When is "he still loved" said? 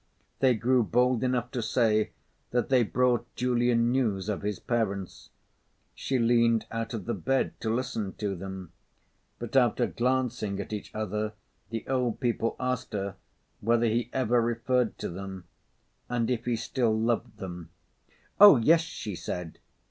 16.45-17.37